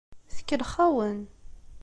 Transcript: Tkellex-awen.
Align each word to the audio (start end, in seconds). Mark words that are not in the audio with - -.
Tkellex-awen. 0.35 1.19